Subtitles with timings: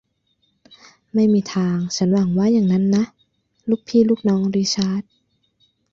[1.13, 3.03] ไม่มีทาง ฉันหวังว่าอย่างนั้นนะ
[3.69, 5.03] ลูกพี่ลูกน้องริชาร์ด